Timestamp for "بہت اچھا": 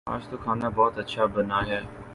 0.69-1.25